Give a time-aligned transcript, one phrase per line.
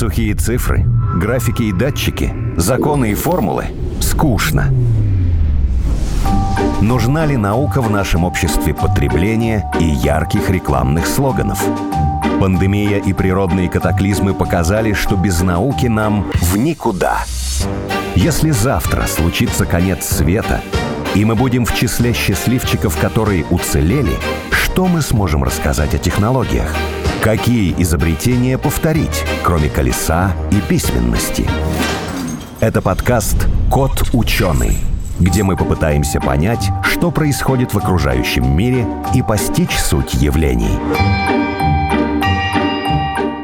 [0.00, 0.86] Сухие цифры,
[1.16, 3.66] графики и датчики, законы и формулы–
[4.00, 4.72] скучно.
[6.80, 11.62] Нужна ли наука в нашем обществе потребления и ярких рекламных слоганов?
[12.40, 17.18] Пандемия и природные катаклизмы показали, что без науки нам в никуда.
[18.14, 20.62] Если завтра случится конец света,
[21.14, 24.16] и мы будем в числе счастливчиков, которые уцелели,
[24.50, 26.74] что мы сможем рассказать о технологиях?
[27.22, 31.46] Какие изобретения повторить, кроме колеса и письменности?
[32.60, 33.36] Это подкаст
[33.70, 34.78] «Кот ученый»,
[35.18, 40.78] где мы попытаемся понять, что происходит в окружающем мире и постичь суть явлений.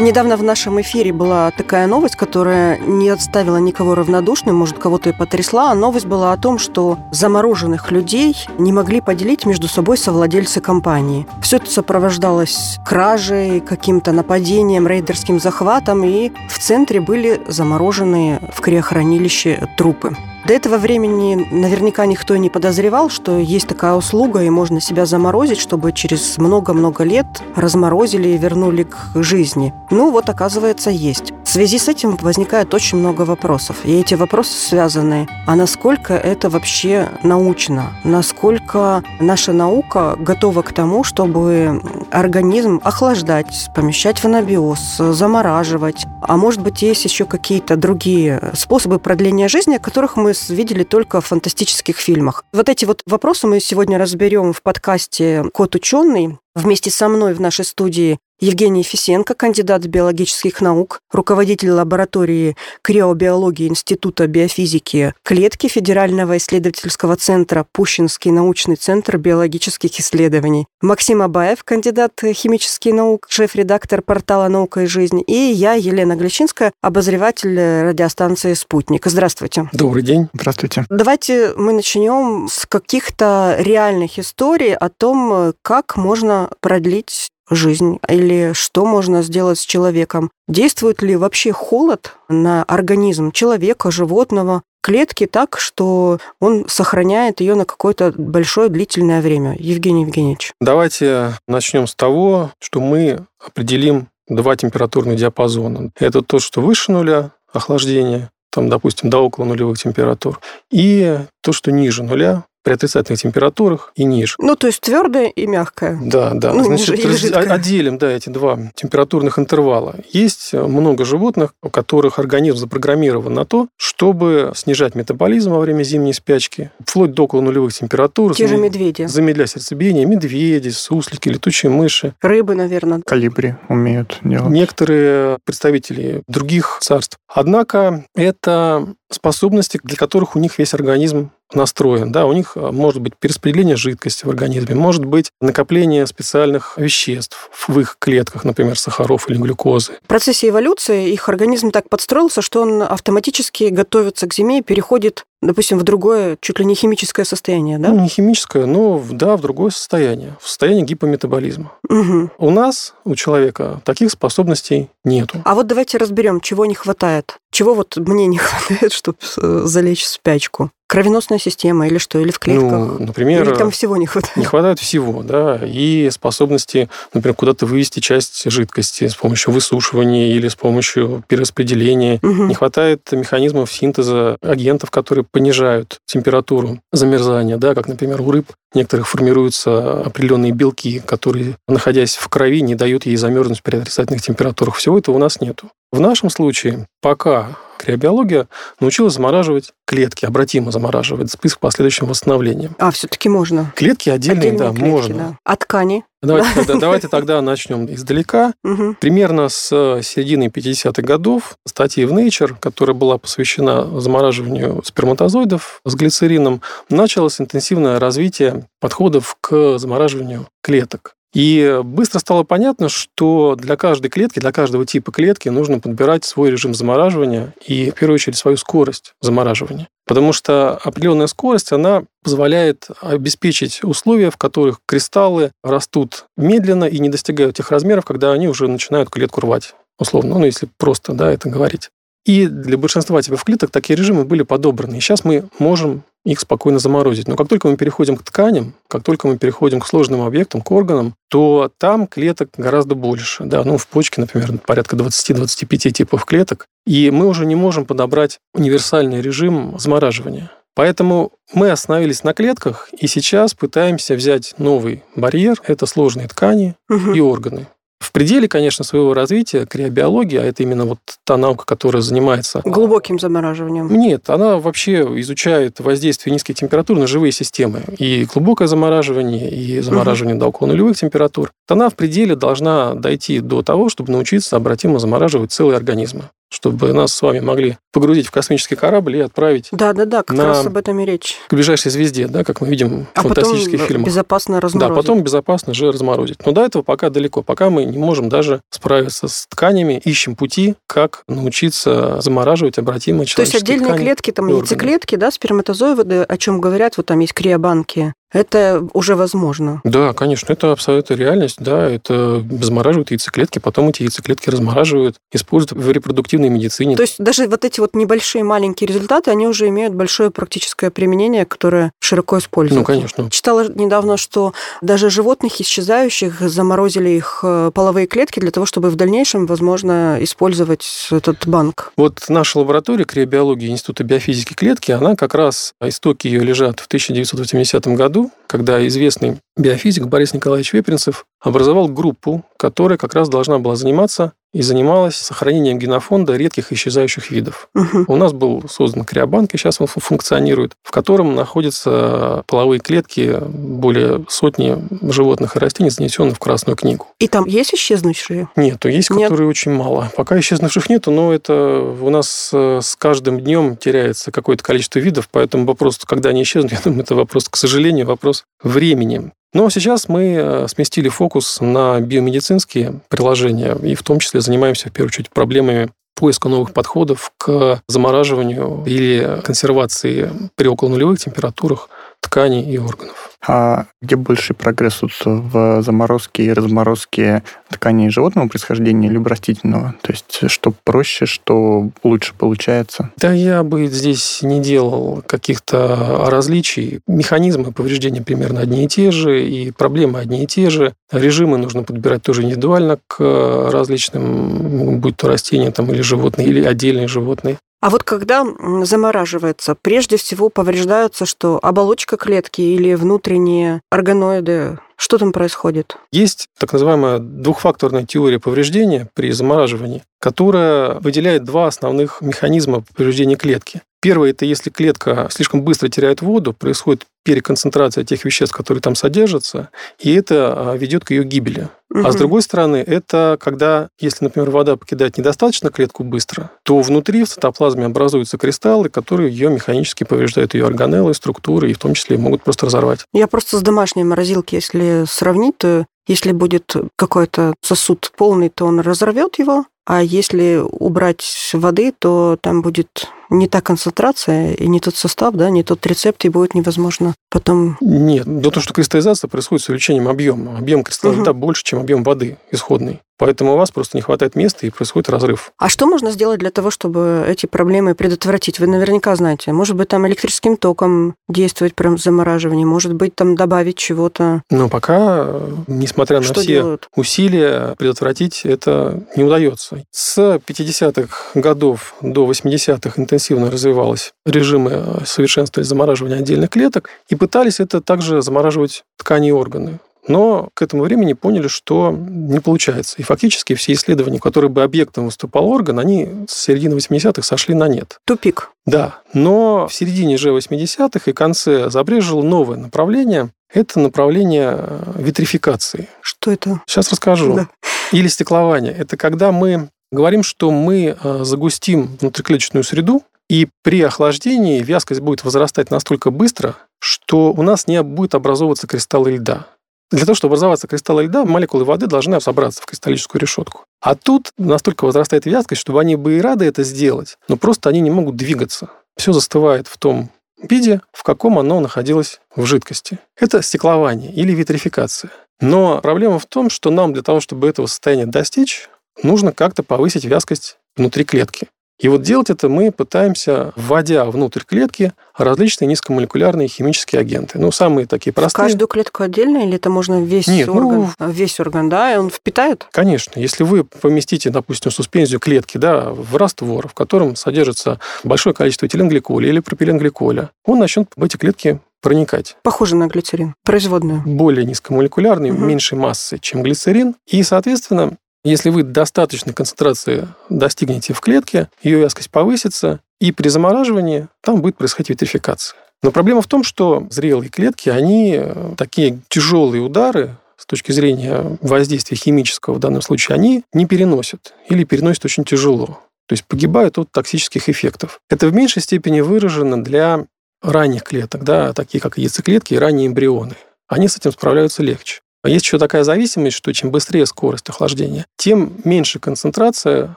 [0.00, 5.12] Недавно в нашем эфире была такая новость, которая не отставила никого равнодушным, может, кого-то и
[5.12, 5.70] потрясла.
[5.70, 11.26] А новость была о том, что замороженных людей не могли поделить между собой совладельцы компании.
[11.42, 19.68] Все это сопровождалось кражей, каким-то нападением, рейдерским захватом, и в центре были замороженные в криохранилище
[19.76, 20.16] трупы.
[20.46, 25.04] До этого времени наверняка никто и не подозревал, что есть такая услуга, и можно себя
[25.04, 29.74] заморозить, чтобы через много-много лет разморозили и вернули к жизни.
[29.90, 31.34] Ну вот, оказывается, есть.
[31.50, 33.78] В связи с этим возникает очень много вопросов.
[33.82, 37.92] И эти вопросы связаны, а насколько это вообще научно?
[38.04, 46.06] Насколько наша наука готова к тому, чтобы организм охлаждать, помещать в анабиоз, замораживать?
[46.22, 51.20] А может быть, есть еще какие-то другие способы продления жизни, о которых мы видели только
[51.20, 52.44] в фантастических фильмах.
[52.52, 56.38] Вот эти вот вопросы мы сегодня разберем в подкасте «Кот ученый».
[56.54, 64.26] Вместе со мной в нашей студии Евгений Фисенко, кандидат биологических наук, руководитель лаборатории криобиологии Института
[64.26, 70.66] биофизики клетки Федерального исследовательского центра Пущинский научный центр биологических исследований.
[70.80, 75.22] Максим Абаев, кандидат химических наук, шеф-редактор портала «Наука и жизнь».
[75.26, 79.04] И я, Елена Гличинская, обозреватель радиостанции «Спутник».
[79.04, 79.68] Здравствуйте.
[79.74, 80.28] Добрый день.
[80.32, 80.86] Здравствуйте.
[80.88, 88.86] Давайте мы начнем с каких-то реальных историй о том, как можно продлить жизнь или что
[88.86, 90.30] можно сделать с человеком.
[90.48, 97.64] Действует ли вообще холод на организм человека, животного, клетки так, что он сохраняет ее на
[97.64, 99.56] какое-то большое длительное время?
[99.58, 100.52] Евгений Евгеньевич.
[100.60, 105.90] Давайте начнем с того, что мы определим два температурных диапазона.
[105.98, 110.40] Это то, что выше нуля, охлаждение, там, допустим, до около нулевых температур,
[110.70, 114.34] и то, что ниже нуля, при отрицательных температурах и ниже.
[114.38, 115.98] Ну, то есть твердое и мягкое.
[116.02, 116.52] Да, да.
[116.52, 117.24] Ну, Значит, раз...
[117.32, 119.96] отделим да, эти два температурных интервала.
[120.10, 126.14] Есть много животных, у которых организм запрограммирован на то, чтобы снижать метаболизм во время зимней
[126.14, 128.34] спячки, вплоть до около нулевых температур.
[128.34, 129.06] Те же медведи.
[129.06, 130.04] Замедлять сердцебиение.
[130.04, 132.14] Медведи, суслики, летучие мыши.
[132.20, 133.02] Рыбы, наверное.
[133.04, 134.50] Калибри умеют делать.
[134.50, 137.16] Некоторые представители других царств.
[137.32, 142.12] Однако это способности, для которых у них весь организм настроен.
[142.12, 147.50] Да, у них а, может быть перераспределение жидкости в организме, может быть накопление специальных веществ
[147.68, 149.92] в их клетках, например, сахаров или глюкозы.
[150.04, 155.24] В процессе эволюции их организм так подстроился, что он автоматически готовится к зиме и переходит
[155.42, 157.88] допустим, в другое, чуть ли не химическое состояние, да?
[157.88, 161.72] Ну, не химическое, но да, в другое состояние, в состояние гипометаболизма.
[161.88, 162.30] Угу.
[162.38, 165.40] У нас, у человека, таких способностей нету.
[165.44, 167.38] А вот давайте разберем, чего не хватает.
[167.50, 170.70] Чего вот мне не хватает, чтобы э, залечь в спячку?
[170.88, 172.18] Кровеносная система или что?
[172.18, 172.72] Или в клетках?
[172.72, 173.48] Ну, например...
[173.48, 174.36] Или там всего не хватает?
[174.36, 175.60] Не хватает всего, да.
[175.62, 182.18] И способности, например, куда-то вывести часть жидкости с помощью высушивания или с помощью перераспределения.
[182.22, 182.44] Угу.
[182.46, 189.06] Не хватает механизмов синтеза агентов, которые понижают температуру замерзания, да, как, например, у рыб некоторых
[189.06, 194.74] формируются определенные белки, которые, находясь в крови, не дают ей замерзнуть при отрицательных температурах.
[194.74, 195.70] Всего этого у нас нету.
[195.92, 198.46] В нашем случае пока криобиология
[198.78, 202.76] научилась замораживать клетки, обратимо замораживать с последующим восстановлением.
[202.78, 203.72] А, все-таки можно.
[203.74, 205.16] Клетки отдельные, Отдельные да, клетки, можно.
[205.16, 205.36] Да.
[205.44, 206.04] А ткани?
[206.22, 208.52] Давайте, тогда, давайте тогда начнем издалека.
[208.62, 208.96] Угу.
[209.00, 209.68] Примерно с
[210.02, 216.60] середины 50-х годов статьи в Nature, которая была посвящена замораживанию сперматозоидов с глицерином,
[216.90, 221.14] началось интенсивное развитие подходов к замораживанию клеток.
[221.32, 226.50] И быстро стало понятно, что для каждой клетки, для каждого типа клетки нужно подбирать свой
[226.50, 229.88] режим замораживания и, в первую очередь, свою скорость замораживания.
[230.06, 237.08] Потому что определенная скорость, она позволяет обеспечить условия, в которых кристаллы растут медленно и не
[237.08, 241.48] достигают тех размеров, когда они уже начинают клетку рвать, условно, ну, если просто да, это
[241.48, 241.90] говорить.
[242.24, 244.96] И для большинства типов клеток такие режимы были подобраны.
[244.96, 247.28] И сейчас мы можем их спокойно заморозить.
[247.28, 250.70] Но как только мы переходим к тканям, как только мы переходим к сложным объектам, к
[250.70, 253.44] органам, то там клеток гораздо больше.
[253.44, 256.66] Да, ну, в почке, например, порядка 20-25 типов клеток.
[256.86, 260.50] И мы уже не можем подобрать универсальный режим замораживания.
[260.74, 265.60] Поэтому мы остановились на клетках и сейчас пытаемся взять новый барьер.
[265.66, 267.12] Это сложные ткани угу.
[267.12, 267.66] и органы.
[268.00, 272.62] В пределе, конечно, своего развития криобиология, а это именно вот та наука, которая занимается...
[272.64, 273.88] Глубоким замораживанием.
[273.92, 277.82] Нет, она вообще изучает воздействие низких температур на живые системы.
[277.98, 280.40] И глубокое замораживание, и замораживание угу.
[280.40, 281.52] до около нулевых температур.
[281.68, 287.12] Она в пределе должна дойти до того, чтобы научиться обратимо замораживать целые организмы чтобы нас
[287.12, 289.68] с вами могли погрузить в космический корабль и отправить.
[289.72, 290.46] Да, да, да, как на...
[290.46, 291.36] раз об этом и речь.
[291.48, 294.06] К ближайшей звезде, да, как мы видим в а фантастических потом фильмах.
[294.06, 294.94] Безопасно разморозить.
[294.94, 296.44] Да, потом безопасно же разморозить.
[296.44, 297.42] Но до этого пока далеко.
[297.42, 303.42] Пока мы не можем даже справиться с тканями, ищем пути, как научиться замораживать обратимо То
[303.42, 308.86] есть отдельные клетки, там яйцеклетки, да, сперматозоиды, о чем говорят, вот там есть криобанки, это
[308.92, 309.80] уже возможно.
[309.84, 311.56] Да, конечно, это абсолютно реальность.
[311.58, 316.96] Да, это замораживают яйцеклетки, потом эти яйцеклетки размораживают, используют в репродуктивной медицине.
[316.96, 321.44] То есть даже вот эти вот небольшие маленькие результаты, они уже имеют большое практическое применение,
[321.44, 322.78] которое широко используется.
[322.78, 323.30] Ну, конечно.
[323.30, 328.96] Читала недавно, что даже животных исчезающих заморозили их э, половые клетки для того, чтобы в
[328.96, 331.92] дальнейшем, возможно, использовать этот банк.
[331.96, 337.86] Вот наша лаборатория криобиологии Института биофизики клетки, она как раз, истоки ее лежат в 1980
[337.88, 343.76] году, году, когда известный биофизик Борис Николаевич Вепринцев образовал группу, которая как раз должна была
[343.76, 347.68] заниматься и занималась сохранением генофонда редких исчезающих видов.
[347.74, 348.06] Угу.
[348.08, 354.24] У нас был создан криобанк, и сейчас он функционирует, в котором находятся половые клетки более
[354.28, 354.76] сотни
[355.08, 357.06] животных и растений, занесенных в Красную книгу.
[357.20, 358.48] И там есть исчезнувшие?
[358.56, 359.28] Нет, есть, нет.
[359.28, 360.10] которые очень мало.
[360.16, 365.28] Пока исчезнувших нету, но это у нас э, с каждым днем теряется какое-то количество видов,
[365.30, 369.32] поэтому вопрос, когда они исчезнут, я думаю, это вопрос, к сожалению, вопрос времени.
[369.52, 374.92] Но сейчас мы э, сместили фокус на биомедицинские приложения и в том числе занимаемся, в
[374.92, 381.88] первую очередь, проблемами поиска новых подходов к замораживанию или консервации при около нулевых температурах
[382.20, 383.29] тканей и органов.
[383.46, 389.94] А где больший прогресс вот в заморозке и разморозке тканей животного происхождения либо растительного?
[390.02, 393.10] То есть что проще, что лучше получается?
[393.16, 397.00] Да я бы здесь не делал каких-то различий.
[397.06, 400.92] Механизмы повреждения примерно одни и те же, и проблемы одни и те же.
[401.10, 407.08] Режимы нужно подбирать тоже индивидуально к различным, будь то растения там, или животные, или отдельные
[407.08, 407.56] животные.
[407.80, 408.44] А вот когда
[408.82, 411.58] замораживается, прежде всего повреждаются что?
[411.62, 414.78] Оболочка клетки или внутренние органоиды?
[414.96, 415.96] Что там происходит?
[416.12, 423.80] Есть так называемая двухфакторная теория повреждения при замораживании, которая выделяет два основных механизма повреждения клетки.
[424.00, 429.68] Первое– это если клетка слишком быстро теряет воду, происходит переконцентрация тех веществ, которые там содержатся,
[429.98, 431.68] и это а, ведет к ее гибели.
[431.90, 432.06] Угу.
[432.06, 437.24] А с другой стороны, это когда, если, например, вода покидает недостаточно клетку быстро, то внутри
[437.24, 442.16] в цитоплазме образуются кристаллы, которые ее механически повреждают, ее органеллы, структуры, и в том числе
[442.16, 443.04] могут просто разорвать.
[443.12, 448.80] Я просто с домашней морозилки, если сравнить, то если будет какой-то сосуд полный, то он
[448.80, 454.96] разорвет его, а если убрать воды, то там будет не та концентрация и не тот
[454.96, 457.78] состав, да, не тот рецепт, и будет невозможно потом...
[457.80, 460.58] Нет, до того, что кристаллизация происходит с увеличением объема.
[460.58, 461.34] Объем кристалла угу.
[461.34, 463.00] больше, чем объем воды исходный.
[463.20, 465.52] Поэтому у вас просто не хватает места и происходит разрыв.
[465.58, 468.58] А что можно сделать для того, чтобы эти проблемы предотвратить?
[468.58, 469.52] Вы наверняка знаете.
[469.52, 474.42] Может быть, там электрическим током действовать прям замораживание, может быть, там добавить чего-то.
[474.50, 476.88] Но пока, несмотря на что все делают?
[476.96, 479.84] усилия, предотвратить это не удается.
[479.90, 487.80] С 50-х годов до 80-х интенсивно развивалось режимы совершенствования замораживания отдельных клеток и пытались это
[487.80, 489.78] также замораживать ткани и органы.
[490.08, 492.96] Но к этому времени поняли, что не получается.
[492.98, 497.68] И фактически все исследования, которые бы объектом выступал орган, они с середины 80-х сошли на
[497.68, 497.98] нет.
[498.06, 498.50] Тупик.
[498.66, 499.00] Да.
[499.12, 503.30] Но в середине же 80-х и конце забрежило новое направление.
[503.52, 505.88] Это направление э, витрификации.
[506.00, 506.60] Что это?
[506.66, 507.34] Сейчас расскажу.
[507.34, 507.48] Да.
[507.92, 508.72] Или стеклование.
[508.72, 515.22] Это когда мы говорим, что мы э, загустим внутриклеточную среду, и при охлаждении вязкость будет
[515.22, 519.46] возрастать настолько быстро, что у нас не будет образовываться кристаллы льда.
[519.92, 523.64] Для того, чтобы образоваться кристаллы льда, молекулы воды должны собраться в кристаллическую решетку.
[523.80, 527.80] А тут настолько возрастает вязкость, чтобы они бы и рады это сделать, но просто они
[527.80, 528.70] не могут двигаться.
[528.96, 530.10] Все застывает в том
[530.42, 532.98] виде, в каком оно находилось в жидкости.
[533.16, 535.12] Это стеклование или витрификация.
[535.40, 538.68] Но проблема в том, что нам для того, чтобы этого состояния достичь,
[539.04, 541.46] нужно как-то повысить вязкость внутри клетки.
[541.80, 547.38] И вот делать это мы пытаемся, вводя внутрь клетки различные низкомолекулярные химические агенты.
[547.38, 548.44] Ну, самые такие простые.
[548.44, 551.10] В каждую клетку отдельно или это можно весь Нет, ну, орган?
[551.10, 552.66] весь орган, да, и он впитает?
[552.70, 553.18] Конечно.
[553.18, 559.28] Если вы поместите, допустим, суспензию клетки да, в раствор, в котором содержится большое количество этиленгликоля
[559.28, 562.36] или пропиленгликоля, он начнет в эти клетки проникать.
[562.42, 564.02] Похоже на глицерин, производную.
[564.04, 565.46] Более низкомолекулярный, Мгм.
[565.48, 566.94] меньшей массы, чем глицерин.
[567.06, 574.08] И, соответственно, если вы достаточной концентрации достигнете в клетке, ее вязкость повысится, и при замораживании
[574.20, 575.56] там будет происходить витрификация.
[575.82, 581.38] Но проблема в том, что зрелые клетки, они э, такие тяжелые удары с точки зрения
[581.40, 585.80] воздействия химического в данном случае, они не переносят или переносят очень тяжело.
[586.06, 588.00] То есть погибают от токсических эффектов.
[588.10, 590.06] Это в меньшей степени выражено для
[590.42, 593.36] ранних клеток, да, такие как яйцеклетки и ранние эмбрионы.
[593.68, 595.00] Они с этим справляются легче.
[595.22, 599.96] А есть еще такая зависимость, что чем быстрее скорость охлаждения, тем меньше концентрация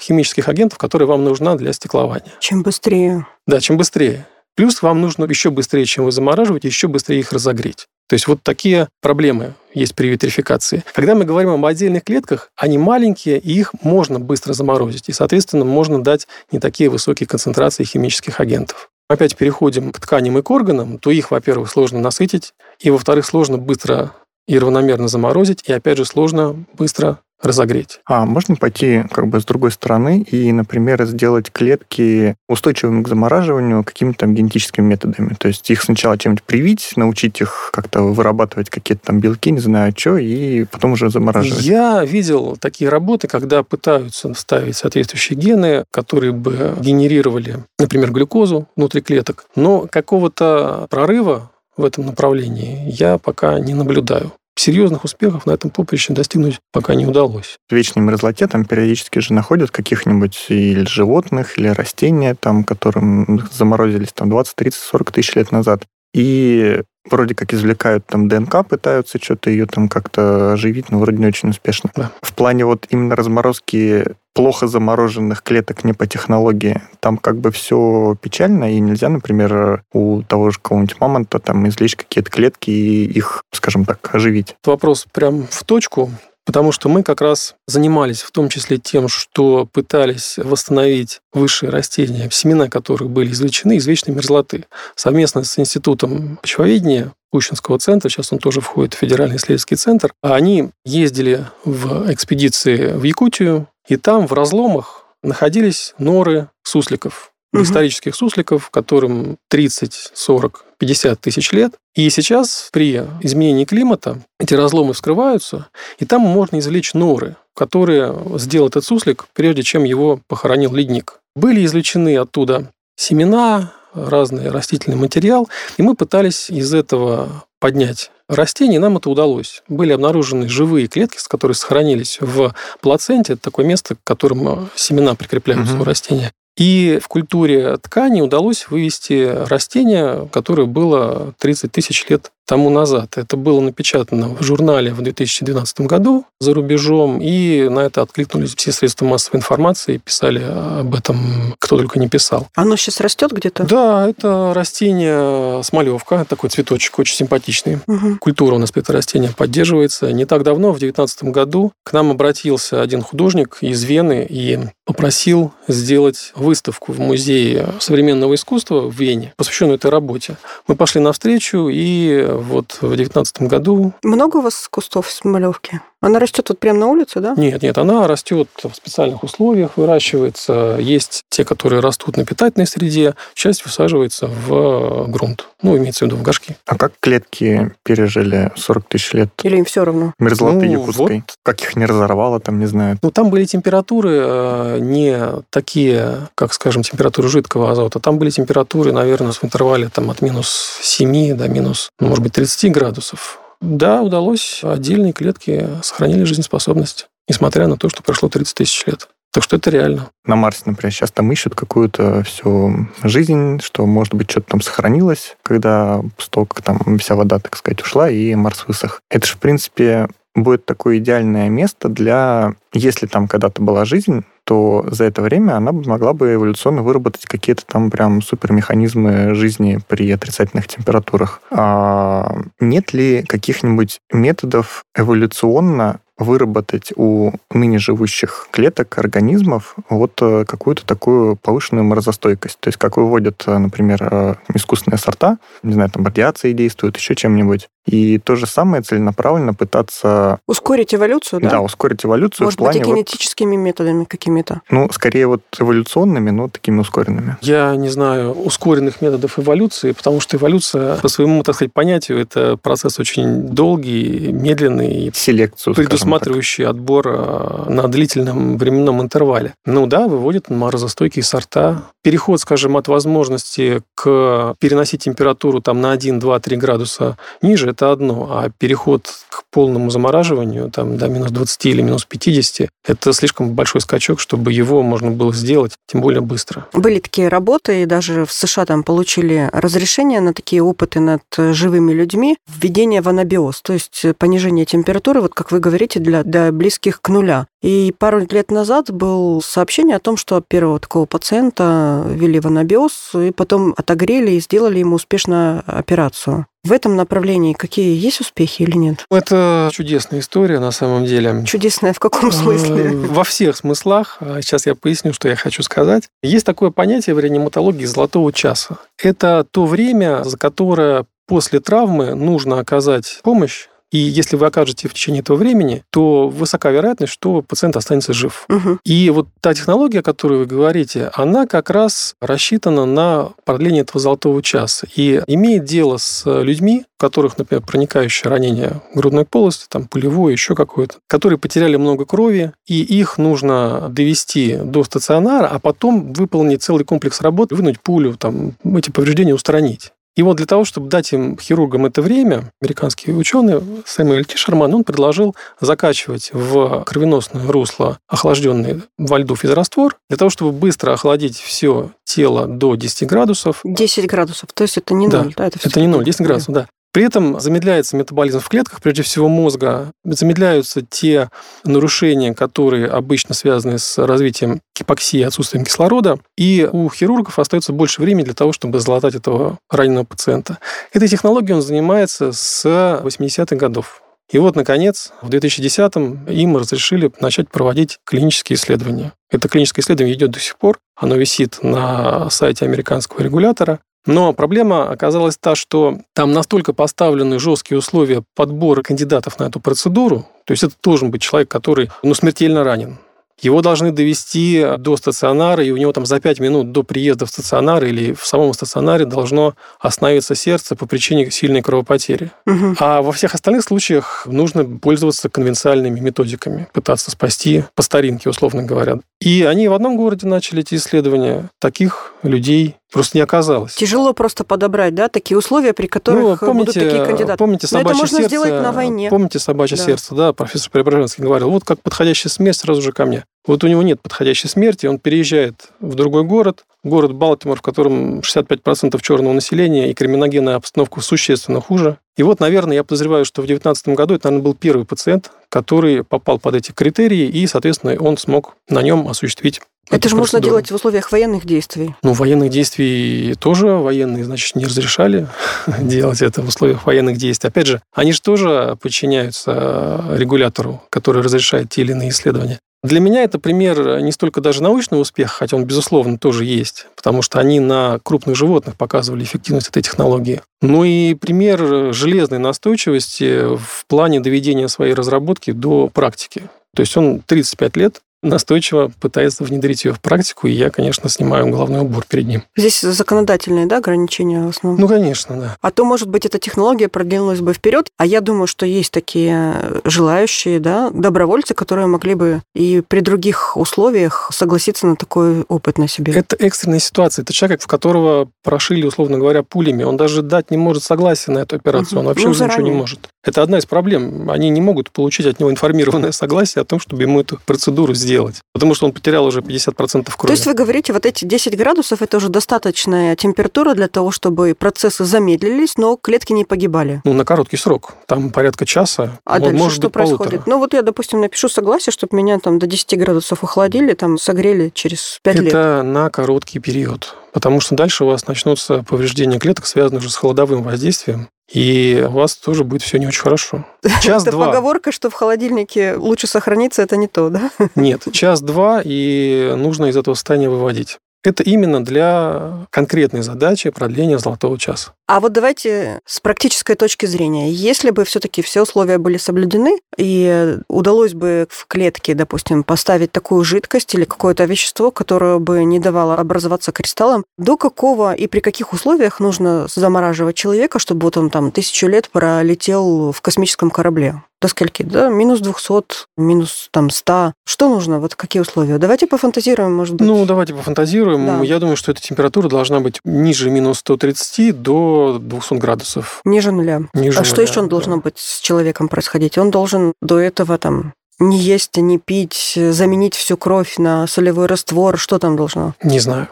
[0.00, 2.32] химических агентов, которые вам нужна для стеклования.
[2.38, 3.26] Чем быстрее.
[3.46, 4.26] Да, чем быстрее.
[4.54, 7.86] Плюс вам нужно еще быстрее, чем вы замораживаете, еще быстрее их разогреть.
[8.08, 10.84] То есть вот такие проблемы есть при витрификации.
[10.92, 15.08] Когда мы говорим об отдельных клетках, они маленькие, и их можно быстро заморозить.
[15.08, 18.90] И, соответственно, можно дать не такие высокие концентрации химических агентов.
[19.08, 23.58] Опять переходим к тканям и к органам, то их, во-первых, сложно насытить, и, во-вторых, сложно
[23.58, 24.12] быстро
[24.46, 28.00] и равномерно заморозить, и, опять же, сложно быстро разогреть.
[28.06, 33.84] А можно пойти как бы с другой стороны и, например, сделать клетки устойчивыми к замораживанию
[33.84, 35.34] какими-то там генетическими методами.
[35.38, 39.94] То есть их сначала чем-нибудь привить, научить их как-то вырабатывать какие-то там белки, не знаю
[39.96, 41.62] что, и потом уже замораживать.
[41.62, 49.00] Я видел такие работы, когда пытаются вставить соответствующие гены, которые бы генерировали, например, глюкозу внутри
[49.00, 54.32] клеток, но какого-то прорыва в этом направлении я пока не наблюдаю.
[54.56, 57.56] Серьезных успехов на этом поприще достигнуть пока не удалось.
[57.68, 64.12] В вечной мерзлоте там периодически же находят каких-нибудь или животных, или растения, там, которым заморозились
[64.12, 65.84] там 20, 30, 40 тысяч лет назад.
[66.12, 71.26] И вроде как извлекают там ДНК, пытаются что-то ее там как-то оживить, но вроде не
[71.26, 71.90] очень успешно.
[71.94, 72.10] Да.
[72.22, 78.16] В плане вот именно разморозки плохо замороженных клеток не по технологии, там как бы все
[78.20, 83.42] печально, и нельзя, например, у того же какого-нибудь мамонта там извлечь какие-то клетки и их,
[83.52, 84.56] скажем так, оживить.
[84.64, 86.10] Вопрос прям в точку,
[86.50, 92.28] потому что мы как раз занимались в том числе тем, что пытались восстановить высшие растения,
[92.32, 94.64] семена которых были извлечены из вечной мерзлоты.
[94.96, 100.34] Совместно с Институтом почвоведения Пущинского центра, сейчас он тоже входит в Федеральный исследовательский центр, а
[100.34, 107.64] они ездили в экспедиции в Якутию, и там в разломах находились норы сусликов, Мгм.
[107.64, 111.72] исторических сусликов, которым 30, 40, 50 тысяч лет.
[111.96, 115.66] И сейчас при изменении климата эти разломы вскрываются,
[115.98, 121.18] и там можно извлечь норы, которые сделал этот суслик, прежде чем его похоронил ледник.
[121.34, 128.78] Были извлечены оттуда семена, разный растительный материал, и мы пытались из этого поднять растения, и
[128.78, 129.62] нам это удалось.
[129.66, 133.32] Были обнаружены живые клетки, которые сохранились в плаценте.
[133.32, 135.80] Это такое место, к которому семена прикрепляются Мгм.
[135.82, 136.32] у растения.
[136.56, 143.16] И в культуре ткани удалось вывести растение, которое было 30 тысяч лет тому назад.
[143.16, 148.72] Это было напечатано в журнале в 2012 году за рубежом, и на это откликнулись все
[148.72, 150.42] средства массовой информации, писали
[150.80, 152.48] об этом, кто только не писал.
[152.56, 153.62] Оно сейчас растет где-то?
[153.62, 157.78] Да, это растение смолевка, такой цветочек очень симпатичный.
[157.86, 158.18] Мгм.
[158.18, 160.10] Культура у нас это растение поддерживается.
[160.10, 165.52] Не так давно, в 2019 году, к нам обратился один художник из Вены и попросил
[165.68, 170.36] сделать выставку в Музее современного искусства в Вене, посвященную этой работе.
[170.66, 173.92] Мы пошли навстречу, и вот в 2019 году...
[174.02, 175.80] Много у вас кустов смолевки?
[176.00, 177.34] Она растет вот прямо на улице, да?
[177.36, 180.78] Нет, нет, она растет в специальных условиях, выращивается.
[180.80, 185.46] Есть те, которые растут на питательной среде, часть высаживается в грунт.
[185.62, 186.56] Ну, имеется в виду в горшки.
[186.66, 190.14] А как клетки пережили 40 тысяч лет Или им все равно?
[190.18, 191.16] мерзлоты Ну, якутской?
[191.16, 191.34] вот.
[191.42, 192.98] Как их не разорвало, там, не знаю.
[193.02, 195.18] Ну, там были температуры э, не
[195.50, 198.00] такие, как, скажем, температуры жидкого азота.
[198.00, 202.32] Там были температуры, наверное, в интервале там, от минус 7 до минус, ну, может быть,
[202.32, 203.38] 30 градусов.
[203.60, 204.60] Да, удалось.
[204.62, 209.08] Отдельные клетки сохранили жизнеспособность, несмотря на то, что прошло 30 тысяч лет.
[209.32, 210.10] Так что это реально.
[210.24, 215.36] На Марсе, например, сейчас там ищут какую-то всю жизнь, что, может быть, что-то там сохранилось,
[215.44, 219.00] когда столько там вся вода, так сказать, ушла, и Марс высох.
[219.08, 222.54] Это же, в принципе, будет такое идеальное место для...
[222.72, 227.64] Если там когда-то была жизнь, то за это время она могла бы эволюционно выработать какие-то
[227.66, 231.40] там прям супермеханизмы жизни при отрицательных температурах.
[231.50, 240.84] А нет ли каких-нибудь методов эволюционно выработать у ныне живущих клеток организмов вот э, какую-то
[240.84, 242.60] такую повышенную морозостойкость.
[242.60, 247.14] То есть как выводят, э, например, э, искусственные сорта, не знаю, там радиации действуют, еще
[247.14, 247.68] чем-нибудь.
[247.86, 250.38] И то же самое целенаправленно пытаться...
[250.46, 251.50] Ускорить эволюцию, да?
[251.50, 252.80] Да, ускорить эволюцию Может в плане...
[252.80, 254.60] быть, и генетическими вот, методами какими-то?
[254.70, 257.36] Ну, скорее вот эволюционными, но такими ускоренными.
[257.40, 262.56] Я не знаю ускоренных методов эволюции, потому что эволюция, по своему, так сказать, понятию, это
[262.56, 265.10] процесс очень долгий, медленный.
[265.14, 269.54] Селекцию, Предусматривающий отбор а, на длительном временном интервале.
[269.64, 271.84] Ну да, выводят морозостойкие сорта.
[272.02, 277.92] Переход, скажем, от возможности к переносить температуру там на 1, 2, 3 градуса ниже, это
[277.92, 283.52] одно, а переход к полному замораживанию, там, до минус 20 или минус 50, это слишком
[283.54, 286.66] большой скачок, чтобы его можно было сделать, тем более быстро.
[286.72, 291.92] Были такие работы, и даже в США там получили разрешение на такие опыты над живыми
[291.92, 297.00] людьми, введение в анабиоз, то есть понижение температуры, вот как вы говорите, для, для близких
[297.00, 297.46] к нуля.
[297.62, 303.10] И пару лет назад было сообщение о том, что первого такого пациента ввели в анабиоз,
[303.14, 306.46] и потом отогрели и сделали ему успешно операцию.
[306.62, 309.06] В этом направлении какие есть успехи или нет?
[309.10, 311.42] Это чудесная история на самом деле.
[311.46, 312.90] Чудесная в каком смысле?
[312.94, 314.18] Во всех смыслах.
[314.20, 316.08] А сейчас я поясню, что я хочу сказать.
[316.22, 318.76] Есть такое понятие в реаниматологии золотого часа.
[319.02, 324.94] Это то время, за которое после травмы нужно оказать помощь и если вы окажете в
[324.94, 328.46] течение этого времени, то высока вероятность, что пациент останется жив.
[328.48, 328.78] Угу.
[328.84, 334.00] И вот та технология, о которой вы говорите, она как раз рассчитана на продление этого
[334.00, 339.86] золотого часа и имеет дело с людьми, у которых, например, проникающее ранение грудной полости, там
[339.86, 346.12] пулевое, еще какое-то, которые потеряли много крови, и их нужно довести до стационара, а потом
[346.12, 349.92] выполнить целый комплекс работ, вынуть пулю, там, эти повреждения устранить.
[350.16, 354.84] И вот для того, чтобы дать им, хирургам, это время, американский ученый Сэмюэль Тишерман, он
[354.84, 361.92] предложил закачивать в кровеносное русло охлажденный во льду физраствор, для того, чтобы быстро охладить все
[362.04, 363.60] тело до 10 градусов.
[363.64, 365.46] 10 градусов, то есть это не да, ноль, да?
[365.46, 366.68] Это, это не ноль, 10 градусов, да.
[366.92, 371.30] При этом замедляется метаболизм в клетках, прежде всего мозга, замедляются те
[371.64, 378.24] нарушения, которые обычно связаны с развитием гипоксии, отсутствием кислорода, и у хирургов остается больше времени
[378.24, 380.58] для того, чтобы залатать этого раненого пациента.
[380.92, 384.02] Этой технологией он занимается с 80-х годов.
[384.32, 389.12] И вот, наконец, в 2010-м им разрешили начать проводить клинические исследования.
[389.30, 390.78] Это клиническое исследование идет до сих пор.
[390.96, 393.80] Оно висит на сайте американского регулятора.
[394.06, 400.26] Но проблема оказалась та, что там настолько поставлены жесткие условия подбора кандидатов на эту процедуру,
[400.44, 402.98] то есть это должен быть человек, который ну, смертельно ранен.
[403.42, 407.30] Его должны довести до стационара, и у него там за 5 минут до приезда в
[407.30, 412.32] стационар или в самом стационаре должно остановиться сердце по причине сильной кровопотери.
[412.46, 412.76] Угу.
[412.80, 418.98] А во всех остальных случаях нужно пользоваться конвенциальными методиками, пытаться спасти по старинке, условно говоря.
[419.20, 421.48] И они в одном городе начали эти исследования.
[421.60, 423.74] Таких людей просто не оказалось.
[423.74, 427.38] Тяжело просто подобрать, да, такие условия, при которых ну, помните, будут такие кандидаты.
[427.38, 429.10] Помните Но собачье это можно сердце, сделать на войне.
[429.10, 429.84] Помните собачье Да.
[429.84, 433.24] сердце, да, профессор Преображенский говорил, вот как подходящая смерть сразу же ко мне.
[433.46, 438.20] Вот у него нет подходящей смерти, он переезжает в другой город, город Балтимор, в котором
[438.20, 441.98] 65% черного населения и криминогенная обстановка существенно хуже.
[442.16, 446.04] И вот, наверное, я подозреваю, что в 2019 году это, наверное, был первый пациент, который
[446.04, 450.50] попал под эти критерии, и, соответственно, он смог на нем осуществить Это же можно процедуру.
[450.50, 451.94] делать в условиях военных действий.
[452.02, 455.28] Ну, военных действий тоже военные, значит, не разрешали
[455.80, 457.48] делать это в условиях военных действий.
[457.48, 462.58] Опять же, они же тоже подчиняются регулятору, который разрешает те или иные исследования.
[462.82, 467.20] Для меня это пример не столько даже научного успеха, хотя он, безусловно, тоже есть, потому
[467.20, 470.40] что они на крупных животных показывали эффективность этой технологии.
[470.62, 476.44] Но и пример железной настойчивости в плане доведения своей разработки до практики.
[476.74, 481.48] То есть он 35 лет настойчиво пытается внедрить ее в практику, и я, конечно, снимаю
[481.50, 482.42] головной убор перед ним.
[482.56, 484.80] Здесь законодательные, да, ограничения в основном.
[484.80, 485.56] Ну, конечно, да.
[485.60, 487.90] А то, может быть, эта технология продвинулась бы вперед.
[487.96, 489.54] А я думаю, что есть такие
[489.84, 495.88] желающие, да, добровольцы, которые могли бы и при других условиях согласиться на такой опыт на
[495.88, 496.12] себе.
[496.12, 497.22] Это экстренная ситуация.
[497.22, 499.82] Это человек, в которого прошили, условно говоря, пулями.
[499.82, 501.98] Он даже дать не может согласия на эту операцию.
[501.98, 502.08] Он Мгм.
[502.08, 503.08] вообще Ну, уже ничего не может.
[503.24, 504.30] Это одна из проблем.
[504.30, 508.09] Они не могут получить от него информированное согласие о том, чтобы ему эту процедуру сделать.
[508.52, 510.26] Потому что он потерял уже 50% крови.
[510.26, 514.54] То есть вы говорите, вот эти 10 градусов это уже достаточная температура для того, чтобы
[514.58, 517.00] процессы замедлились, но клетки не погибали.
[517.04, 517.94] Ну, на короткий срок.
[518.06, 519.18] Там порядка часа.
[519.24, 520.18] А он дальше может что быть полутора.
[520.18, 520.46] происходит?
[520.46, 524.70] Ну вот я, допустим, напишу согласие, чтобы меня там до 10 градусов охладили, там согрели
[524.74, 525.48] через 5 лет.
[525.48, 527.14] Это на короткий период.
[527.32, 531.28] Потому что дальше у вас начнутся повреждения клеток, связанные уже с холодовым воздействием.
[531.52, 533.64] И у вас тоже будет все не очень хорошо.
[534.02, 534.46] Час-два.
[534.46, 537.50] Это поговорка, что в холодильнике лучше сохраниться, это не то, да?
[537.74, 540.98] Нет, час-два, и нужно из этого состояния выводить.
[541.22, 544.92] Это именно для конкретной задачи продления золотого часа.
[545.06, 547.50] А вот давайте с практической точки зрения.
[547.50, 553.44] Если бы все-таки все условия были соблюдены, и удалось бы в клетке, допустим, поставить такую
[553.44, 558.72] жидкость или какое-то вещество, которое бы не давало образоваться кристаллам, до какого и при каких
[558.72, 564.22] условиях нужно замораживать человека, чтобы вот он там тысячу лет пролетел в космическом корабле?
[564.40, 567.32] До скольки, да, минус 200, минус там 100.
[567.44, 568.78] Что нужно, вот какие условия?
[568.78, 570.06] Давайте пофантазируем, может быть.
[570.06, 571.26] Ну, давайте пофантазируем.
[571.26, 571.40] Да.
[571.42, 576.20] Я думаю, что эта температура должна быть ниже минус 130 до 200 градусов.
[576.24, 576.82] Ниже нуля.
[576.94, 579.36] Ниже а нуля, что еще должно быть с человеком происходить?
[579.38, 584.98] Он должен до этого там не есть, не пить, заменить всю кровь на солевой раствор.
[584.98, 585.74] Что там должно?
[585.82, 586.28] Не знаю.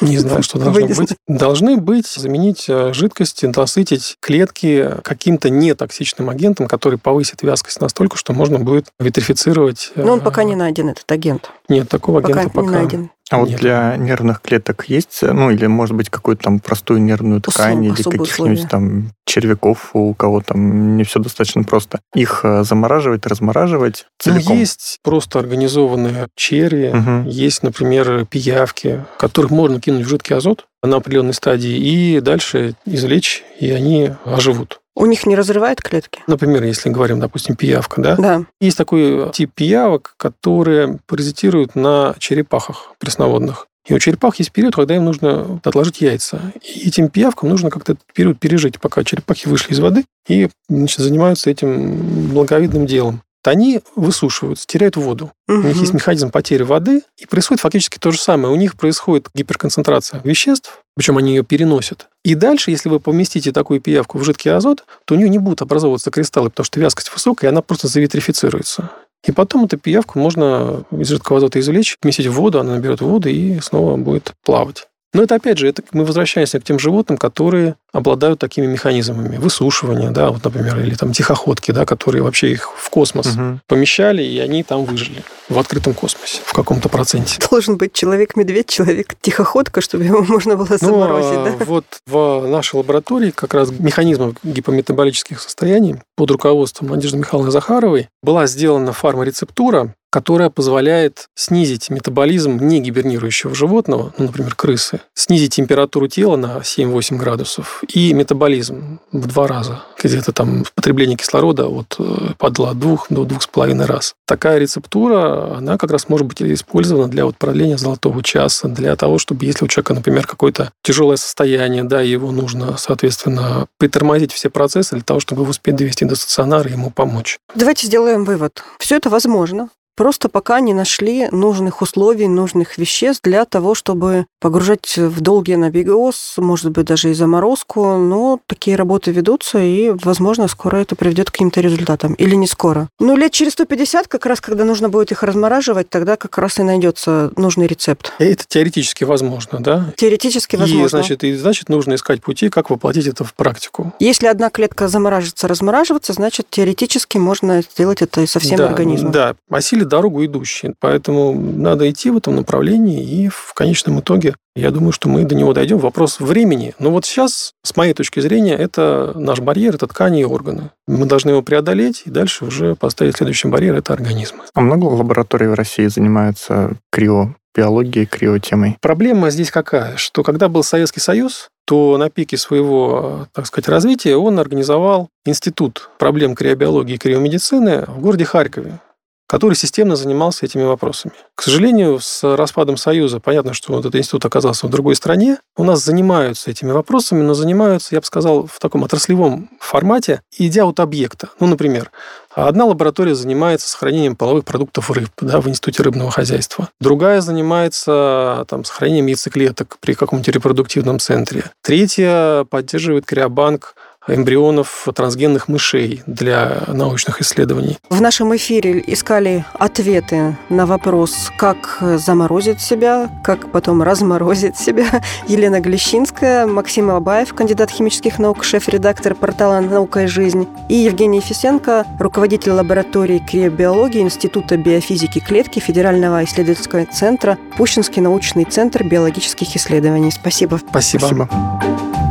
[0.00, 1.16] Не знаю, что должно быть.
[1.28, 8.32] Должны быть, заменить э, жидкости, насытить клетки каким-то нетоксичным агентом, который повысит вязкость настолько, что
[8.32, 9.92] можно будет витрифицировать.
[9.94, 11.50] Но он пока не найден, этот агент.
[11.68, 13.10] Нет, такого пока агента пока не найден.
[13.30, 17.84] А вот для нервных клеток есть, ну или может быть какую-то там простую нервную ткань
[17.84, 22.00] или каких-нибудь там червяков, у кого там не все достаточно просто.
[22.14, 24.54] Их э, замораживать, размораживать ну, целиком?
[24.54, 27.28] Ну, есть просто организованные черви, угу.
[27.28, 33.42] есть, например, пиявки, которых можно кинуть в жидкий азот на определенной стадии и дальше извлечь,
[33.58, 34.80] и они оживут.
[34.96, 36.22] У них не разрывает клетки?
[36.26, 38.16] Например, если говорим, допустим, пиявка, да?
[38.16, 38.44] Да.
[38.60, 43.66] Есть такой тип пиявок, которые паразитируют на черепахах пресноводных.
[43.86, 46.40] И у черепах есть период, когда им нужно отложить яйца.
[46.62, 51.00] И этим пиявкам нужно как-то этот период пережить, пока черепахи вышли из воды и значит,
[51.00, 55.32] занимаются этим благовидным делом они высушиваются, теряют воду.
[55.48, 55.58] Угу.
[55.58, 58.52] У них есть механизм потери воды, и происходит фактически то же самое.
[58.52, 62.08] У них происходит гиперконцентрация веществ, причем они ее переносят.
[62.24, 65.62] И дальше, если вы поместите такую пиявку в жидкий азот, то у нее не будут
[65.62, 68.90] образовываться кристаллы, потому что вязкость высокая, и она просто завитрифицируется.
[69.26, 73.28] И потом эту пиявку можно из жидкого азота извлечь, вместить в воду, она наберет воду
[73.28, 74.86] и снова будет плавать.
[75.14, 80.10] Но это, опять же, это мы возвращаемся к тем животным, которые обладают такими механизмами высушивания,
[80.10, 83.60] да, вот, например, или там тихоходки, да, которые вообще их в космос угу.
[83.68, 87.38] помещали, и они там выжили в открытом космосе в каком-то проценте.
[87.48, 91.64] Должен быть человек-медведь, человек-тихоходка, чтобы его можно было ну, заморозить, ну, да?
[91.64, 98.48] Вот в нашей лаборатории как раз механизмов гипометаболических состояний под руководством Надежды Михайловны Захаровой была
[98.48, 106.36] сделана фармарецептура, которая позволяет снизить метаболизм не гибернирующего животного, ну, например, крысы, снизить температуру тела
[106.36, 109.82] на 7-8 градусов и метаболизм в два раза.
[110.00, 114.14] Где-то там потребление кислорода от, э, падало от 2 до 2,5 раз.
[114.24, 119.18] Такая рецептура, она как раз может быть использована для вот продления золотого часа, для того,
[119.18, 124.94] чтобы если у человека, например, какое-то тяжелое состояние, да, его нужно, соответственно, притормозить все процессы
[124.94, 127.38] для того, чтобы его успеть довести до стационара и ему помочь.
[127.56, 128.62] Давайте сделаем вывод.
[128.78, 129.70] Все это возможно.
[129.96, 136.34] Просто пока не нашли нужных условий, нужных веществ для того, чтобы погружать в долгий анабиоз,
[136.38, 137.96] может быть, даже и заморозку.
[137.96, 142.14] Но такие работы ведутся, и, возможно, скоро это приведет к каким-то результатам.
[142.14, 142.88] Или не скоро.
[142.98, 146.62] Ну, лет через 150, как раз, когда нужно будет их размораживать, тогда как раз и
[146.62, 148.12] найдется нужный рецепт.
[148.18, 149.92] Это теоретически возможно, да?
[149.96, 150.84] Теоретически возможно.
[150.84, 153.92] И, значит, и, значит, нужно искать пути, как воплотить это в практику.
[154.00, 159.12] Если одна клетка замораживается, размораживаться, значит, теоретически можно сделать это и со всем да, организмом.
[159.12, 160.74] Да, осилить или дорогу идущий.
[160.80, 165.34] Поэтому надо идти в этом направлении, и в конечном итоге я думаю, что мы до
[165.34, 165.78] него дойдем.
[165.78, 166.74] Вопрос времени.
[166.78, 170.70] Но вот сейчас, с моей точки зрения, это наш барьер, это ткани и органы.
[170.86, 174.44] Мы должны его преодолеть, и дальше уже поставить следующий барьер– это организмы.
[174.54, 178.76] А много лабораторий в России занимаются крио биологией, криотемой.
[178.80, 179.96] Проблема здесь какая?
[179.96, 185.88] Что когда был Советский Союз, то на пике своего, так сказать, развития он организовал Институт
[185.98, 188.80] проблем криобиологии и криомедицины в городе Харькове
[189.26, 191.14] который системно занимался этими вопросами.
[191.34, 195.64] К сожалению, с распадом Союза, понятно, что вот этот институт оказался в другой стране, у
[195.64, 200.80] нас занимаются этими вопросами, но занимаются, я бы сказал, в таком отраслевом формате, идя от
[200.80, 201.30] объекта.
[201.40, 201.90] Ну, например,
[202.34, 206.68] Одна лаборатория занимается сохранением половых продуктов рыб да, в Институте рыбного хозяйства.
[206.80, 211.44] Другая занимается там, сохранением яйцеклеток при каком-то репродуктивном центре.
[211.62, 213.76] Третья поддерживает криобанк
[214.08, 217.78] эмбрионов трансгенных мышей для научных исследований.
[217.90, 224.86] В нашем эфире искали ответы на вопрос, как заморозить себя, как потом разморозить себя.
[225.28, 231.86] Елена Глещинская, Максим Абаев, кандидат химических наук, шеф-редактор портала «Наука и жизнь», и Евгений Фисенко,
[231.98, 240.10] руководитель лаборатории криобиологии Института биофизики клетки Федерального исследовательского центра Пущинский научный центр биологических исследований.
[240.10, 240.60] Спасибо.
[240.68, 241.00] Спасибо.
[241.00, 241.28] Спасибо.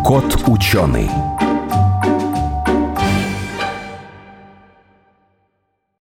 [0.06, 1.10] Кот ученый.